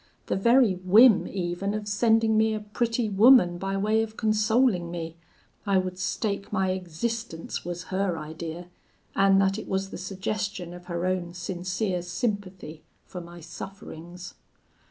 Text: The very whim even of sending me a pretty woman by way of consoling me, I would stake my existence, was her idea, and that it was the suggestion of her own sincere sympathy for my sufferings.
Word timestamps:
The 0.25 0.35
very 0.35 0.77
whim 0.83 1.27
even 1.27 1.75
of 1.75 1.87
sending 1.87 2.35
me 2.35 2.55
a 2.55 2.59
pretty 2.61 3.07
woman 3.07 3.59
by 3.59 3.77
way 3.77 4.01
of 4.01 4.17
consoling 4.17 4.89
me, 4.89 5.15
I 5.63 5.77
would 5.77 5.99
stake 5.99 6.51
my 6.51 6.71
existence, 6.71 7.63
was 7.63 7.83
her 7.93 8.17
idea, 8.17 8.69
and 9.15 9.39
that 9.39 9.59
it 9.59 9.67
was 9.67 9.91
the 9.91 9.99
suggestion 9.99 10.73
of 10.73 10.85
her 10.87 11.05
own 11.05 11.35
sincere 11.35 12.01
sympathy 12.01 12.81
for 13.05 13.21
my 13.21 13.41
sufferings. 13.41 14.33